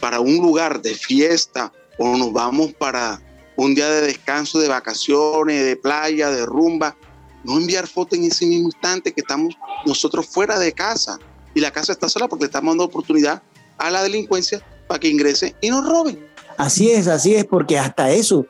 [0.00, 3.20] para un lugar de fiesta o nos vamos para
[3.56, 6.96] un día de descanso, de vacaciones, de playa, de rumba,
[7.44, 9.54] no enviar fotos en ese mismo instante que estamos
[9.84, 11.18] nosotros fuera de casa
[11.54, 13.42] y la casa está sola porque le estamos dando oportunidad
[13.78, 16.24] a la delincuencia para que ingrese y nos roben.
[16.56, 18.46] Así es, así es, porque hasta eso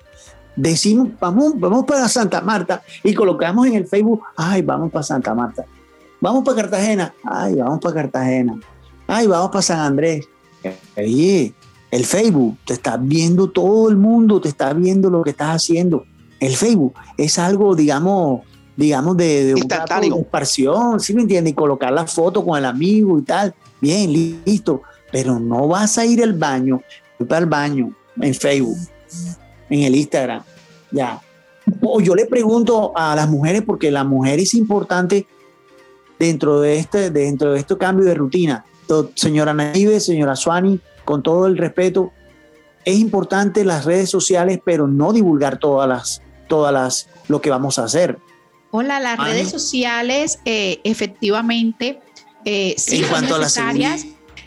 [0.57, 5.35] decimos, vamos, vamos para Santa Marta y colocamos en el Facebook, ay, vamos para Santa
[5.35, 5.65] Marta.
[6.23, 8.61] Vamos para Cartagena, ay, vamos para Cartagena.
[9.09, 10.29] Ay, vamos para San Andrés.
[10.97, 11.53] Oye,
[11.91, 16.07] el Facebook, te está viendo todo el mundo, te está viendo lo que estás haciendo.
[16.39, 18.43] El Facebook es algo, digamos,
[18.77, 21.51] digamos, de, de, un de ¿sí me entiendes?
[21.51, 23.53] Y colocar la foto con el amigo y tal.
[23.81, 24.83] Bien, listo.
[25.11, 26.81] Pero no vas a ir al baño,
[27.29, 28.79] para el baño en Facebook
[29.69, 30.45] en el Instagram.
[30.93, 31.21] Ya.
[31.81, 35.27] O yo le pregunto a las mujeres, porque la mujer es importante
[36.23, 38.65] dentro de este, dentro de este cambio de rutina.
[39.17, 42.13] Señora Naive, señora Suani, con todo el respeto,
[42.85, 47.81] es importante las redes sociales, pero no divulgar todas las, todas las, lo que vamos
[47.81, 48.19] a hacer.
[48.71, 52.01] Hola, las redes sociales eh, efectivamente
[52.45, 54.07] eh, sí son necesarias,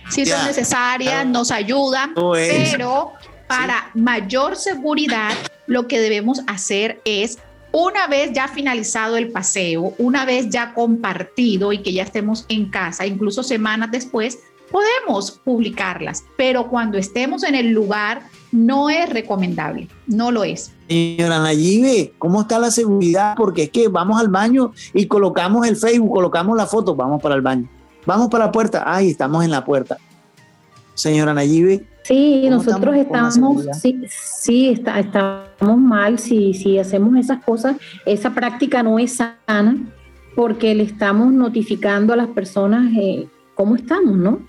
[0.09, 3.11] sí son necesarias, nos ayudan, pero
[3.47, 5.34] para mayor seguridad,
[5.67, 7.39] lo que debemos hacer es,
[7.76, 12.69] una vez ya finalizado el paseo, una vez ya compartido y que ya estemos en
[12.69, 14.39] casa, incluso semanas después,
[14.71, 18.21] podemos publicarlas, pero cuando estemos en el lugar
[18.53, 20.71] no es recomendable, no lo es.
[20.88, 23.34] Señora Nayibe, ¿cómo está la seguridad?
[23.36, 27.36] Porque es que vamos al baño y colocamos el Facebook, colocamos la foto, vamos para
[27.36, 27.69] el baño.
[28.05, 29.97] Vamos para la puerta, ay, estamos en la puerta.
[30.96, 37.78] Señora Nayibe, Sí, nosotros estamos, sí, sí está, estamos mal si, si hacemos esas cosas.
[38.06, 39.14] Esa práctica no es
[39.48, 39.76] sana
[40.36, 44.39] porque le estamos notificando a las personas eh, cómo estamos, ¿no?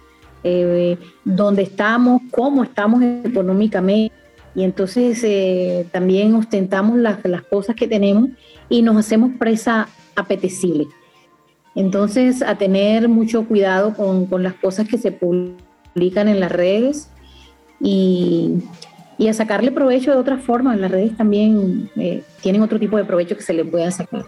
[0.45, 4.15] Eh, dónde estamos, cómo estamos económicamente.
[4.55, 8.29] Y entonces eh, también ostentamos las, las cosas que tenemos
[8.69, 10.89] y nos hacemos presa apetecible.
[11.75, 15.66] Entonces, a tener mucho cuidado con, con las cosas que se publican
[15.97, 17.09] en las redes
[17.81, 18.63] y,
[19.29, 20.79] a sacarle provecho de otras formas.
[20.79, 24.27] Las redes también eh, tienen otro tipo de provecho que se le pueda sacar.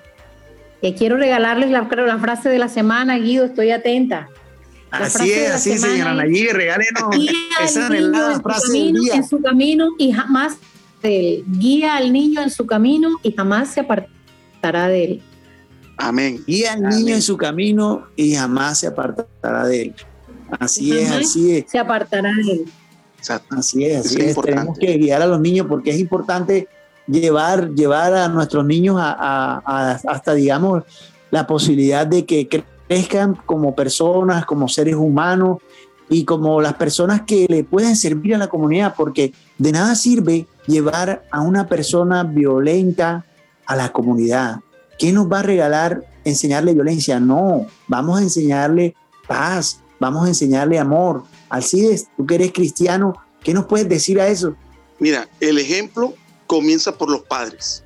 [0.80, 4.28] Eh, quiero regalarles la, la, frase de la semana, Guido, estoy atenta.
[4.90, 7.16] así es, así es, señora Nayib, regálenos
[7.62, 9.14] esa la frase del día.
[9.14, 10.56] En su camino y jamás
[11.02, 15.22] de Guía al niño en su camino y jamás se apartará de él.
[15.98, 16.40] Amén.
[16.46, 19.94] Guía al niño en su camino y jamás se apartará de él.
[20.58, 21.70] Así es, así es.
[21.70, 22.64] Se apartará de él.
[23.50, 24.40] Así es, así es.
[24.40, 26.68] Tenemos que guiar a los niños porque es importante
[27.06, 29.62] llevar, llevar a nuestros niños a,
[30.06, 30.84] hasta, digamos,
[31.30, 35.58] la posibilidad de que crezcan como personas, como seres humanos
[36.08, 40.46] y como las personas que le pueden servir a la comunidad, porque de nada sirve
[40.66, 43.26] llevar a una persona violenta
[43.66, 44.60] a la comunidad.
[44.98, 47.20] ¿Qué nos va a regalar enseñarle violencia?
[47.20, 48.94] No, vamos a enseñarle
[49.26, 54.28] paz, vamos a enseñarle amor, Alcides, tú que eres cristiano, ¿qué nos puedes decir a
[54.28, 54.56] eso?
[54.98, 56.14] Mira, el ejemplo
[56.46, 57.84] comienza por los padres.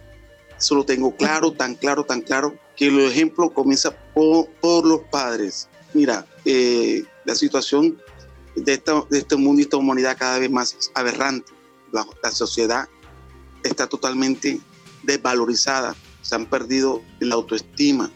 [0.59, 4.49] Eso lo tengo claro, tan claro, tan claro, que el ejemplo comienza por,
[4.87, 5.69] los padres.
[5.93, 7.99] Mira, eh, la situación
[8.57, 8.77] de,
[9.11, 11.53] de, este mundo y esta humanidad cada vez más aberrante.
[11.93, 12.89] La, la sociedad
[13.65, 14.61] está totalmente
[15.03, 18.11] desvalorizada, se han perdido la autoestima.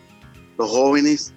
[0.57, 1.35] Los jóvenes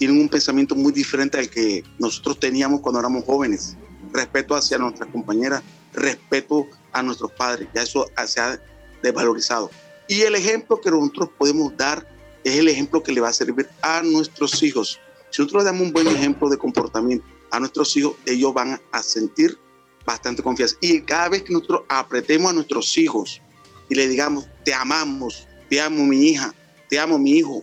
[0.00, 3.76] tienen un pensamiento muy diferente al que nosotros teníamos cuando éramos jóvenes.
[4.10, 7.68] Respeto hacia nuestras compañeras, respeto a nuestros padres.
[7.74, 8.58] Ya eso se ha
[9.02, 9.70] desvalorizado.
[10.08, 12.08] Y el ejemplo que nosotros podemos dar
[12.44, 14.98] es el ejemplo que le va a servir a nuestros hijos.
[15.28, 19.58] Si nosotros damos un buen ejemplo de comportamiento a nuestros hijos, ellos van a sentir
[20.06, 20.76] bastante confianza.
[20.80, 23.42] Y cada vez que nosotros apretemos a nuestros hijos
[23.90, 26.54] y le digamos, te amamos, te amo mi hija,
[26.88, 27.62] te amo mi hijo,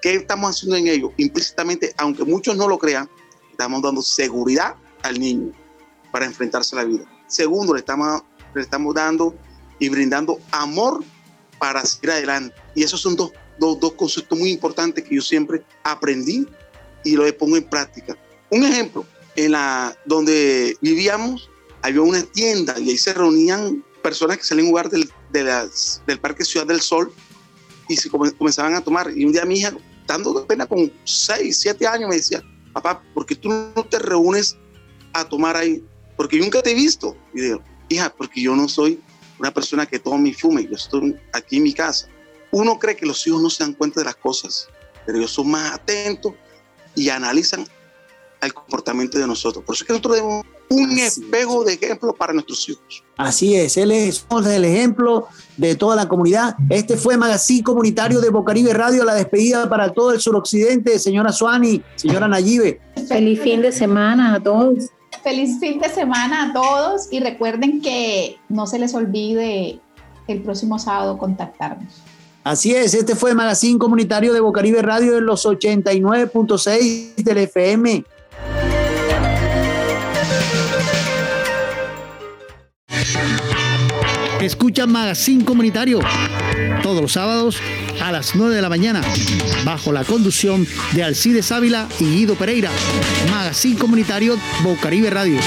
[0.00, 1.12] ¿Qué estamos haciendo en ello?
[1.16, 3.08] Implícitamente, aunque muchos no lo crean,
[3.50, 5.52] estamos dando seguridad al niño
[6.12, 7.04] para enfrentarse a la vida.
[7.26, 8.22] Segundo, le estamos,
[8.54, 9.34] le estamos dando
[9.78, 11.02] y brindando amor
[11.58, 12.54] para seguir adelante.
[12.74, 16.46] Y esos son dos, dos, dos conceptos muy importantes que yo siempre aprendí
[17.04, 18.16] y lo pongo en práctica.
[18.50, 19.04] Un ejemplo,
[19.36, 21.48] en la donde vivíamos
[21.82, 26.02] había una tienda y ahí se reunían personas que salían a jugar del, de las,
[26.06, 27.12] del Parque Ciudad del Sol
[27.88, 29.10] y se comenzaban a tomar.
[29.16, 29.72] Y un día mi hija,
[30.08, 32.42] dando pena con 6, 7 años, me decía,
[32.72, 34.56] papá, ¿por qué tú no te reúnes
[35.12, 35.80] a tomar ahí?
[36.18, 37.16] porque nunca te he visto.
[37.32, 39.00] Y digo, hija, porque yo no soy
[39.38, 42.08] una persona que tome y fume, yo estoy aquí en mi casa.
[42.50, 44.68] Uno cree que los hijos no se dan cuenta de las cosas,
[45.06, 46.34] pero ellos son más atentos
[46.96, 47.64] y analizan
[48.40, 49.64] el comportamiento de nosotros.
[49.64, 53.04] Por eso es que nosotros debemos un espejo de ejemplo para nuestros hijos.
[53.16, 56.56] Así es, él es el ejemplo de toda la comunidad.
[56.70, 61.82] Este fue Magazine Comunitario de Bocaribe Radio, la despedida para todo el suroccidente, señora Suani,
[61.96, 62.80] señora Nayibe.
[63.08, 64.90] Feliz fin de semana a todos.
[65.22, 69.80] Feliz fin de semana a todos y recuerden que no se les olvide
[70.28, 71.92] el próximo sábado contactarnos.
[72.44, 78.04] Así es, este fue el Magazine Comunitario de Bocaribe Radio en los 89.6 del FM.
[84.40, 86.00] Escucha Magazine Comunitario
[86.82, 87.60] todos los sábados
[88.02, 89.02] a las 9 de la mañana,
[89.64, 92.70] bajo la conducción de Alcides Ávila y Guido Pereira.
[93.30, 95.38] Magazine Comunitario Bocaribe Radio.